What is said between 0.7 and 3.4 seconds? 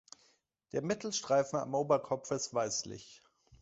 Der Mittelstreifen am Oberkopf ist weißlich.